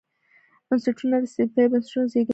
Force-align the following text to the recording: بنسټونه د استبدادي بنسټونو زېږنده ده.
بنسټونه 0.67 1.15
د 1.21 1.25
استبدادي 1.29 1.67
بنسټونو 1.71 2.09
زېږنده 2.11 2.27
ده. 2.29 2.29